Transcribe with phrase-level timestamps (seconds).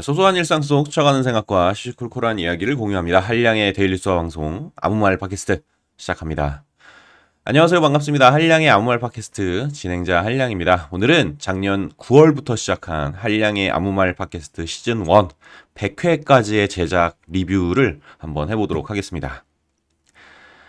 [0.00, 3.18] 소소한 일상 속 스쳐가는 생각과 시시콜콜한 이야기를 공유합니다.
[3.18, 5.60] 한량의 daily 수다 방송 아무 말 팟캐스트
[5.96, 6.62] 시작합니다.
[7.44, 7.80] 안녕하세요.
[7.80, 8.32] 반갑습니다.
[8.32, 10.88] 한량의 아무 말 팟캐스트 진행자 한량입니다.
[10.92, 15.06] 오늘은 작년 9월부터 시작한 한량의 아무 말 팟캐스트 시즌 1
[15.74, 19.44] 100회까지의 제작 리뷰를 한번 해보도록 하겠습니다.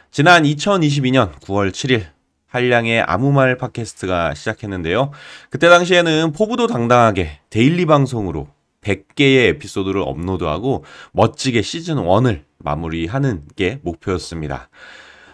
[0.10, 2.06] 지난 2022년 9월 7일
[2.48, 5.12] 한량의 아무 말 팟캐스트가 시작했는데요.
[5.52, 8.48] 그때 당시에는 포부도 당당하게 daily 방송으로
[8.90, 14.70] 100개의 에피소드를 업로드하고 멋지게 시즌 1을 마무리하는 게 목표였습니다.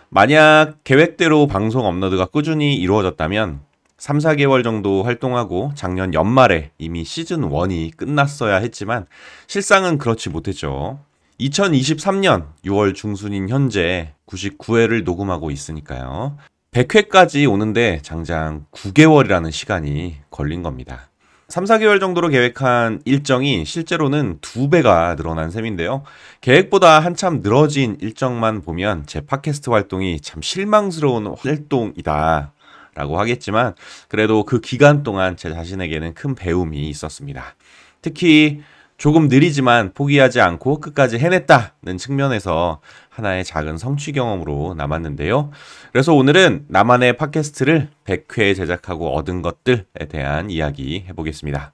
[0.10, 3.62] 만약 계획대로 방송 업로드가 꾸준히 이루어졌다면
[3.98, 9.08] 3, 4개월 정도 활동하고 작년 연말에 이미 시즌 1이 끝났어야 했지만
[9.48, 11.00] 실상은 그렇지 못했죠.
[11.40, 16.38] 2023년 6월 중순인 현재 99회를 녹음하고 있으니까요.
[16.72, 21.10] 100회까지 오는데 장장 9개월이라는 시간이 걸린 겁니다.
[21.48, 26.02] 3, 4개월 정도로 계획한 일정이 실제로는 두 배가 늘어난 셈인데요.
[26.42, 32.52] 계획보다 한참 늘어진 일정만 보면 제 팟캐스트 활동이 참 실망스러운 활동이다.
[32.96, 33.76] 라고 하겠지만,
[34.08, 37.56] 그래도 그 기간 동안 제 자신에게는 큰 배움이 있었습니다.
[38.02, 38.62] 특히
[38.98, 42.80] 조금 느리지만 포기하지 않고 끝까지 해냈다는 측면에서
[43.10, 45.52] 하나의 작은 성취 경험으로 남았는데요.
[45.92, 51.74] 그래서 오늘은 나만의 팟캐스트를 100회 제작하고 얻은 것들에 대한 이야기 해보겠습니다.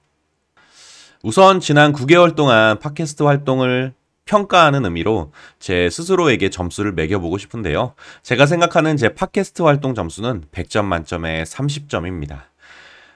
[1.22, 7.94] 우선 지난 9개월 동안 팟캐스트 활동을 평가하는 의미로 제 스스로에게 점수를 매겨보고 싶은데요.
[8.22, 12.51] 제가 생각하는 제 팟캐스트 활동 점수는 100점 만점에 30점입니다.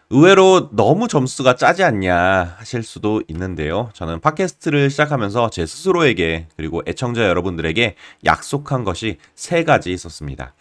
[0.08, 3.90] 의외로 너무 점수가 짜지 않냐 하실 수도 있는데요.
[3.92, 10.54] 저는 팟캐스트를 시작하면서 제 스스로에게 그리고 애청자 여러분들에게 약속한 것이 세 가지 있었습니다.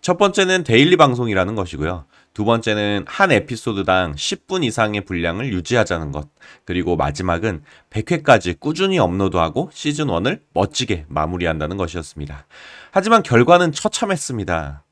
[0.00, 2.06] 첫 번째는 daily 방송이라는 것이고요.
[2.34, 6.28] 두 번째는 한 에피소드당 10분 이상의 분량을 유지하자는 것.
[6.64, 12.46] 그리고 마지막은 100회까지 꾸준히 업로드하고 시즌 1을 멋지게 마무리한다는 것이었습니다.
[12.92, 14.84] 하지만 결과는 처참했습니다.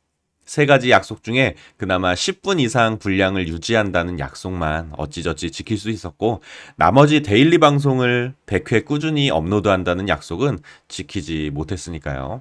[0.48, 6.40] 세 가지 약속 중에 그나마 10분 이상 분량을 유지한다는 약속만 어찌저찌 지킬 수 있었고
[6.76, 12.40] 나머지 daily 방송을 100회 꾸준히 업로드한다는 약속은 지키지 못했으니까요.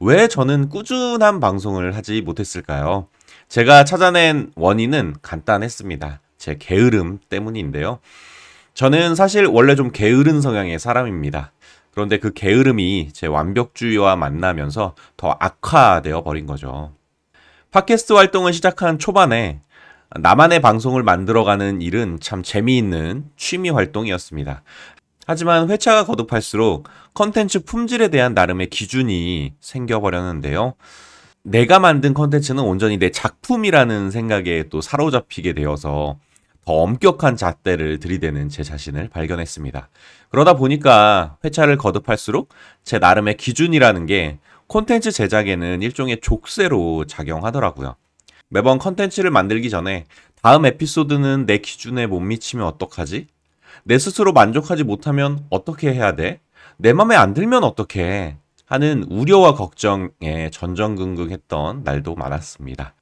[0.00, 3.08] 왜 저는 꾸준한 방송을 하지 못했을까요?
[3.48, 6.20] 제가 찾아낸 원인은 간단했습니다.
[6.38, 7.98] 제 게으름 때문인데요.
[8.72, 11.52] 저는 사실 원래 좀 게으른 성향의 사람입니다.
[11.90, 16.94] 그런데 그 게으름이 제 완벽주의와 만나면서 더 악화되어 버린 거죠.
[17.72, 19.62] 팟캐스트 활동을 시작한 초반에
[20.14, 24.62] 나만의 방송을 만들어가는 일은 참 재미있는 취미 활동이었습니다.
[25.26, 30.74] 하지만 회차가 거듭할수록 컨텐츠 품질에 대한 나름의 기준이 생겨버렸는데요.
[31.44, 36.18] 내가 만든 컨텐츠는 온전히 내 작품이라는 생각에 또 사로잡히게 되어서
[36.66, 39.88] 더 엄격한 잣대를 들이대는 제 자신을 발견했습니다.
[40.28, 42.50] 그러다 보니까 회차를 거듭할수록
[42.84, 44.40] 제 나름의 기준이라는 게
[44.72, 47.94] 콘텐츠 제작에는 일종의 족쇄로 작용하더라고요.
[48.48, 50.06] 매번 컨텐츠를 만들기 전에
[50.40, 53.26] 다음 에피소드는 내 기준에 못 미치면 어떡하지?
[53.84, 56.40] 내 스스로 만족하지 못하면 어떻게 해야 돼?
[56.78, 58.38] 내 맘에 안 들면 어떡해?
[58.64, 62.94] 하는 우려와 걱정에 전전긍긍했던 날도 많았습니다.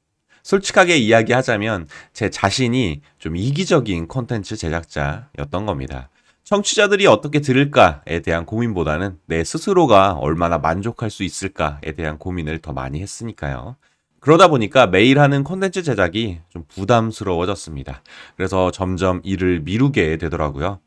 [0.43, 6.11] 솔직하게 이야기하자면 제 자신이 좀 이기적인 콘텐츠 제작자였던 겁니다.
[6.51, 13.01] 청취자들이 어떻게 들을까에 대한 고민보다는 내 스스로가 얼마나 만족할 수 있을까에 대한 고민을 더 많이
[13.01, 13.77] 했으니까요.
[14.19, 18.03] 그러다 보니까 매일 하는 콘텐츠 제작이 좀 부담스러워졌습니다.
[18.37, 20.81] 그래서 점점 일을 미루게 되더라고요.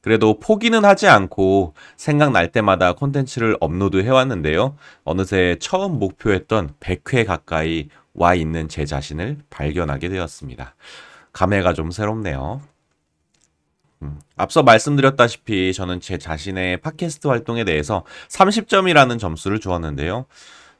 [0.00, 4.74] 그래도 포기는 하지 않고 생각날 때마다 콘텐츠를 업로드 해왔는데요.
[5.04, 10.74] 어느새 처음 목표했던 100회 가까이 와 있는 제 자신을 발견하게 되었습니다.
[11.34, 12.62] 감회가 좀 새롭네요.
[14.02, 20.26] 음, 앞서 말씀드렸다시피 저는 제 자신의 팟캐스트 활동에 대해서 30점이라는 점수를 주었는데요.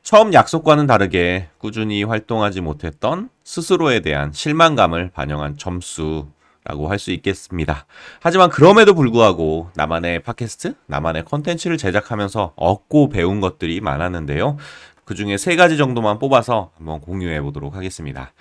[0.03, 6.29] 처음 약속과는 다르게 꾸준히 활동하지 못했던 스스로에 대한 실망감을 반영한 점수
[6.65, 7.87] 라고 할 수 있겠습니다.
[8.21, 14.59] 하지만 그럼에도 불구하고 나만의 팟캐스트, 나만의 컨텐츠를 제작하면서 얻고 배운 것들이 많았는데요.
[15.07, 18.33] 그 중에 세 가지 정도만 뽑아서 한번 공유해 보도록 하겠습니다.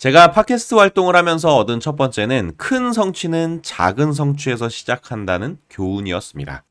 [0.00, 6.64] 제가 팟캐스트 활동을 하면서 얻은 첫 번째는 큰 성취는 작은 성취에서 시작한다는 교훈이었습니다.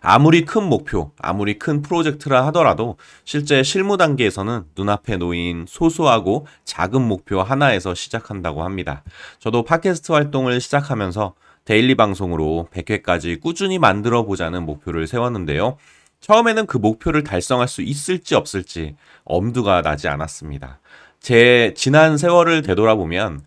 [0.00, 7.42] 아무리 큰 목표, 아무리 큰 프로젝트라 하더라도 실제 실무 단계에서는 눈앞에 놓인 소소하고 작은 목표
[7.42, 9.02] 하나에서 시작한다고 합니다.
[9.40, 15.78] 저도 팟캐스트 활동을 시작하면서 데일리 방송으로 100회까지 꾸준히 만들어 보자는 목표를 세웠는데요.
[16.20, 18.94] 처음에는 그 목표를 달성할 수 있을지 없을지
[19.24, 20.78] 엄두가 나지 않았습니다.
[21.22, 23.42] 제 지난 세월을 되돌아보면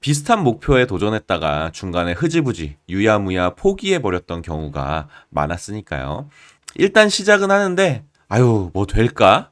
[0.00, 6.28] 비슷한 목표에 도전했다가 중간에 흐지부지 유야무야 포기해 버렸던 경우가 많았으니까요.
[6.74, 9.50] 일단 시작은 하는데, 아유, 뭐 될까?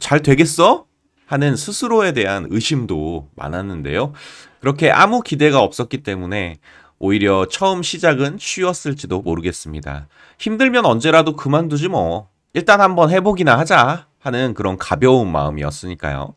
[0.00, 0.86] 잘 되겠어?
[1.26, 4.12] 하는 스스로에 대한 의심도 많았는데요.
[4.60, 6.56] 그렇게 아무 기대가 없었기 때문에
[6.98, 10.08] 오히려 처음 시작은 쉬웠을지도 모르겠습니다.
[10.38, 12.28] 힘들면 언제라도 그만두지 뭐.
[12.54, 16.34] 일단 한번 해보기나 하자 하는 그런 가벼운 마음이었으니까요.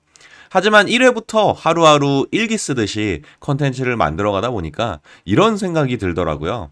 [0.53, 6.71] 하지만 1회부터 하루하루 일기 쓰듯이 컨텐츠를 만들어 가다 보니까 이런 생각이 들더라고요.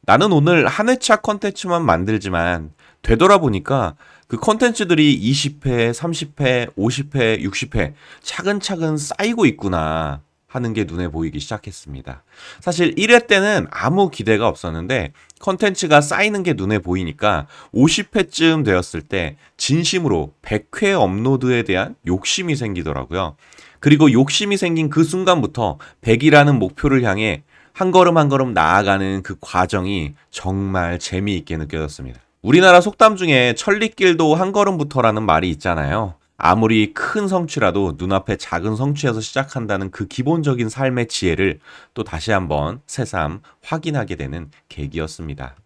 [0.00, 2.72] 나는 오늘 한 회차 컨텐츠만 만들지만
[3.02, 3.96] 되돌아보니까
[4.28, 7.92] 그 컨텐츠들이 20회, 30회, 50회, 60회
[8.22, 10.22] 차근차근 쌓이고 있구나.
[10.48, 12.24] 하는 게 눈에 보이기 시작했습니다.
[12.60, 20.32] 사실 1회 때는 아무 기대가 없었는데 컨텐츠가 쌓이는 게 눈에 보이니까 50회쯤 되었을 때 진심으로
[20.42, 23.36] 100회 업로드에 대한 욕심이 생기더라고요.
[23.78, 27.42] 그리고 욕심이 생긴 그 순간부터 100이라는 목표를 향해
[27.74, 32.20] 한 걸음 한 걸음 나아가는 그 과정이 정말 재미있게 느껴졌습니다.
[32.40, 36.14] 우리나라 속담 중에 천리길도 한 걸음부터라는 말이 있잖아요.
[36.40, 41.58] 아무리 큰 성취라도 눈앞에 작은 성취에서 시작한다는 그 기본적인 삶의 지혜를
[41.94, 45.56] 또 다시 한번 새삼 확인하게 되는 계기였습니다.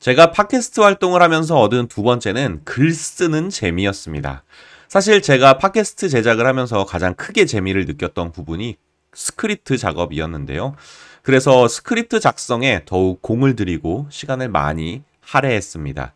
[0.00, 4.44] 제가 팟캐스트 활동을 하면서 얻은 두 번째는 글 쓰는 재미였습니다.
[4.86, 8.76] 사실 제가 팟캐스트 제작을 하면서 가장 크게 재미를 느꼈던 부분이
[9.14, 10.76] 스크립트 작업이었는데요.
[11.22, 16.12] 그래서 스크립트 작성에 더욱 공을 들이고 시간을 많이 할애했습니다.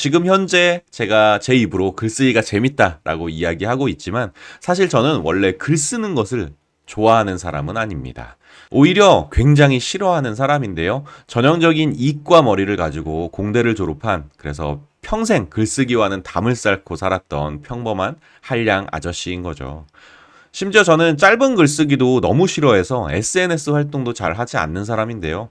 [0.00, 6.52] 지금 현재 제가 제 입으로 글쓰기가 재밌다라고 이야기하고 있지만 사실 저는 원래 글 쓰는 것을
[6.86, 8.38] 좋아하는 사람은 아닙니다.
[8.70, 11.04] 오히려 굉장히 싫어하는 사람인데요.
[11.26, 19.42] 전형적인 이과 머리를 가지고 공대를 졸업한 그래서 평생 글쓰기와는 담을 쌓고 살았던 평범한 한량 아저씨인
[19.42, 19.84] 거죠.
[20.50, 25.50] 심지어 저는 짧은 글쓰기도 너무 싫어해서 SNS 활동도 잘 하지 않는 사람인데요.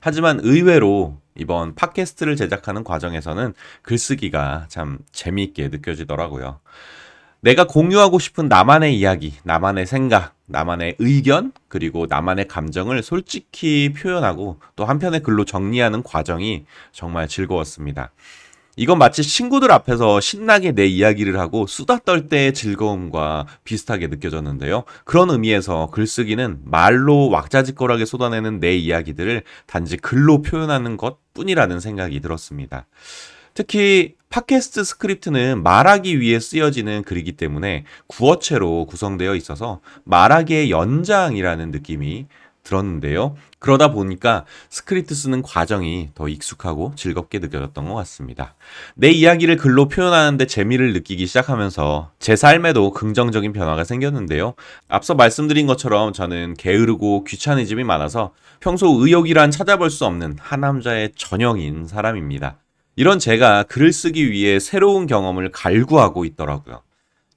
[0.00, 6.60] 하지만 의외로 이번 팟캐스트를 제작하는 과정에서는 글쓰기가 참 재미있게 느껴지더라고요.
[7.42, 14.84] 내가 공유하고 싶은 나만의 이야기, 나만의 생각, 나만의 의견, 그리고 나만의 감정을 솔직히 표현하고 또
[14.84, 18.10] 한편의 글로 정리하는 과정이 정말 즐거웠습니다.
[18.80, 24.84] 이건 마치 친구들 앞에서 신나게 내 이야기를 하고 수다 떨 때의 즐거움과 비슷하게 느껴졌는데요.
[25.04, 32.86] 그런 의미에서 글쓰기는 말로 왁자지껄하게 쏟아내는 내 이야기들을 단지 글로 표현하는 것 뿐이라는 생각이 들었습니다.
[33.52, 42.28] 특히 팟캐스트 스크립트는 말하기 위해 쓰여지는 글이기 때문에 구어체로 구성되어 있어서 말하기의 연장이라는 느낌이
[42.70, 43.34] 들었는데요.
[43.58, 48.54] 그러다 보니까 스크립트 쓰는 과정이 더 익숙하고 즐겁게 느껴졌던 것 같습니다.
[48.94, 54.54] 내 이야기를 글로 표현하는데 재미를 느끼기 시작하면서 제 삶에도 긍정적인 변화가 생겼는데요.
[54.88, 62.58] 앞서 말씀드린 것처럼 저는 게으르고 귀차니즘이 많아서 평소 의욕이란 찾아볼 수 없는 하남자의 전형인 사람입니다.
[62.96, 66.82] 이런 제가 글을 쓰기 위해 새로운 경험을 갈구하고 있더라고요.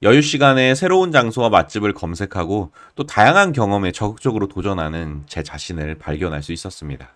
[0.04, 6.52] 여유 시간에 새로운 장소와 맛집을 검색하고 또 다양한 경험에 적극적으로 도전하는 제 자신을 발견할 수
[6.52, 7.08] 있었습니다.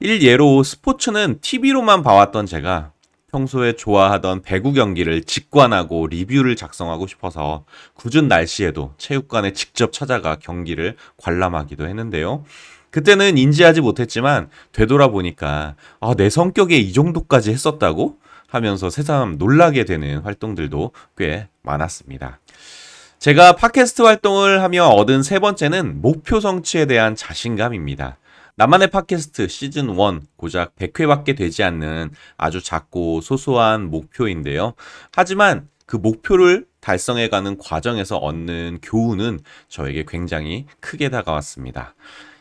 [0.00, 2.90] 일예로 스포츠는 TV로만 봐왔던 제가
[3.30, 7.64] 평소에 좋아하던 배구 경기를 직관하고 리뷰를 작성하고 싶어서
[7.94, 12.44] 굳은 날씨에도 체육관에 직접 찾아가 경기를 관람하기도 했는데요.
[12.90, 18.18] 그때는 인지하지 못했지만 되돌아보니까 아, 내 성격에 이 정도까지 했었다고?
[18.48, 22.40] 하면서 새삼 놀라게 되는 활동들도 꽤 많았습니다.
[23.18, 28.18] 제가 팟캐스트 활동을 하며 얻은 세 번째는 목표 성취에 대한 자신감입니다.
[28.56, 34.74] 나만의 팟캐스트 시즌 1 고작 100회밖에 되지 않는 아주 작고 소소한 목표인데요.
[35.12, 41.94] 하지만 그 목표를 달성해가는 과정에서 얻는 교훈은 저에게 굉장히 크게 다가왔습니다.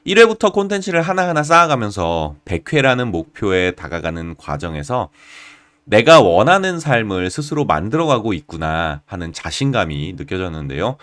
[0.05, 5.09] 1회부터 콘텐츠를 하나하나 쌓아가면서 100회라는 목표에 다가가는 과정에서
[5.85, 10.97] 내가 원하는 삶을 스스로 만들어가고 있구나 하는 자신감이 느껴졌는데요.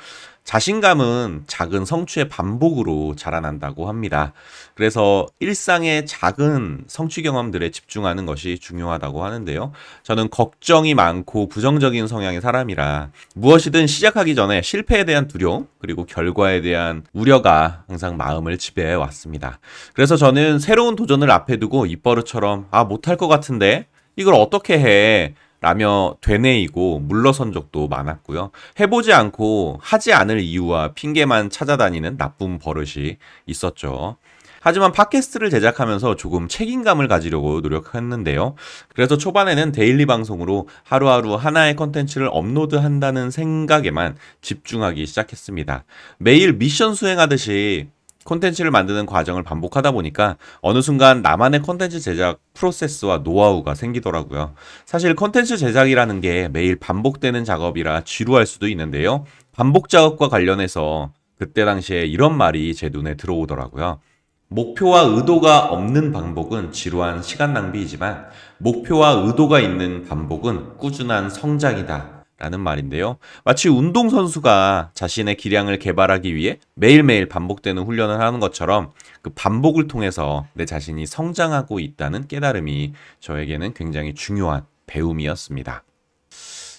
[0.44, 4.32] 자신감은 작은 성취의 반복으로 자라난다고 합니다.
[4.74, 9.70] 그래서 일상의 작은 성취 경험들에 집중하는 것이 중요하다고 하는데요.
[10.02, 17.04] 저는 걱정이 많고 부정적인 성향의 사람이라 무엇이든 시작하기 전에 실패에 대한 두려움 그리고 결과에 대한
[17.12, 19.60] 우려가 항상 마음을 지배해 왔습니다.
[19.94, 25.34] 그래서 저는 새로운 도전을 앞에 두고 입버릇처럼 아 못할 것 같은데 이걸 어떻게 해?
[25.60, 28.50] 라며 되뇌이고 물러선 적도 많았고요.
[28.80, 34.16] 해보지 않고 하지 않을 이유와 핑계만 찾아다니는 나쁜 버릇이 있었죠.
[34.64, 38.54] 하지만 팟캐스트를 제작하면서 조금 책임감을 가지려고 노력했는데요.
[38.94, 45.84] 그래서 초반에는 데일리 방송으로 하루하루 하나의 컨텐츠를 업로드 한다는 생각에만 집중하기 시작했습니다.
[46.18, 47.88] 매일 미션 수행하듯이
[48.24, 54.54] 콘텐츠를 만드는 과정을 반복하다 보니까 어느 순간 나만의 콘텐츠 제작 프로세스와 노하우가 생기더라고요.
[54.84, 59.24] 사실 콘텐츠 제작이라는 게 매일 반복되는 작업이라 지루할 수도 있는데요.
[59.52, 64.00] 반복 작업과 관련해서 그때 당시에 이런 말이 제 눈에 들어오더라고요.
[64.48, 68.26] 목표와 의도가 없는 반복은 지루한 시간 낭비이지만
[68.58, 72.21] 목표와 의도가 있는 반복은 꾸준한 성장이다.
[72.42, 73.18] 라는 말인데요.
[73.44, 78.90] 마치 운동선수가 자신의 기량을 개발하기 위해 매일매일 반복되는 훈련을 하는 것처럼
[79.22, 85.84] 그 반복을 통해서 내 자신이 성장하고 있다는 깨달음이 저에게는 굉장히 중요한 배움이었습니다.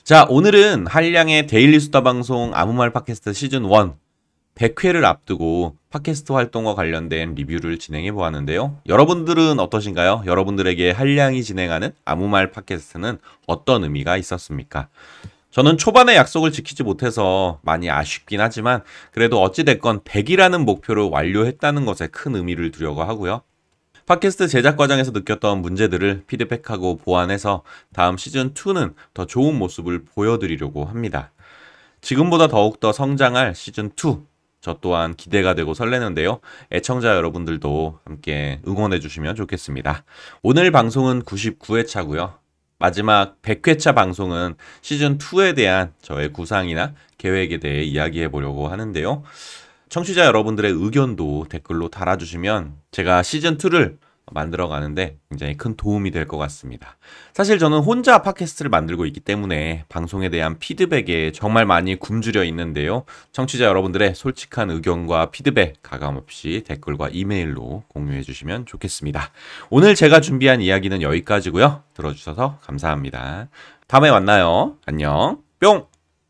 [0.04, 3.94] 자, 오늘은 한량의 데일리 수다 방송 아무 말 팟캐스트 시즌 1
[4.56, 8.80] 100회를 앞두고 팟캐스트 활동과 관련된 리뷰를 진행해 보았는데요.
[8.88, 10.24] 여러분들은 어떠신가요?
[10.26, 13.18] 여러분들에게 한량이 진행하는 아무 말 팟캐스트는
[13.48, 14.90] 어떤 의미가 있었습니까?
[15.54, 18.82] 저는 초반에 약속을 지키지 못해서 많이 아쉽긴 하지만
[19.12, 23.44] 그래도 어찌됐건 100이라는 목표를 완료했다는 것에 큰 의미를 두려고 하고요.
[24.08, 27.62] 팟캐스트 제작 과정에서 느꼈던 문제들을 피드백하고 보완해서
[27.94, 31.32] 다음 시즌2는 더 좋은 모습을 보여드리려고 합니다.
[32.02, 34.26] 지금보다 더욱더 성장할 시즌2
[34.60, 36.40] 저 또한 기대가 되고 설레는데요.
[36.72, 40.04] 애청자 여러분들도 함께 응원해 주시면 좋겠습니다.
[40.42, 42.43] 오늘 방송은 99회차고요.
[42.80, 49.24] 마지막 100회차 방송은 시즌2에 대한 저의 구상이나 계획에 대해 이야기해 보려고 하는데요.
[49.90, 53.98] 청취자 여러분들의 의견도 댓글로 달아주시면 제가 시즌2를
[54.34, 56.98] 만들어 가는데 굉장히 큰 도움이 될 것 같습니다.
[57.34, 63.04] 사실 저는 혼자 팟캐스트를 만들고 있기 때문에 방송에 대한 피드백에 정말 많이 굶주려 있는데요.
[63.32, 69.32] 청취자 여러분들의 솔직한 의견과 피드백 가감없이 댓글과 이메일로 공유해 주시면 좋겠습니다.
[69.70, 71.84] 오늘 제가 준비한 이야기는 여기까지고요.
[71.94, 73.50] 들어주셔서 감사합니다.
[73.88, 74.78] 다음에 만나요.
[74.86, 75.40] 안녕.
[75.60, 75.93] 뿅!